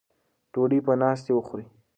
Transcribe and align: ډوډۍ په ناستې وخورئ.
ډوډۍ 0.51 0.79
په 0.85 0.93
ناستې 1.01 1.31
وخورئ. 1.33 1.65